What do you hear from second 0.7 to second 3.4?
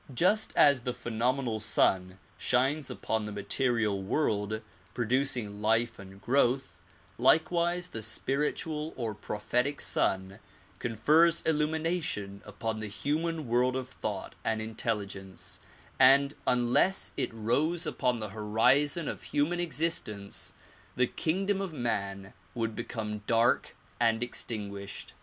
the phenomenal sun shines upon the